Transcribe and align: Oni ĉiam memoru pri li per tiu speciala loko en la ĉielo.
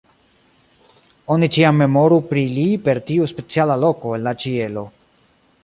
Oni 1.35 1.49
ĉiam 1.57 1.77
memoru 1.83 2.17
pri 2.31 2.47
li 2.55 2.65
per 2.87 3.03
tiu 3.11 3.29
speciala 3.35 3.79
loko 3.85 4.17
en 4.19 4.29
la 4.29 4.37
ĉielo. 4.45 4.87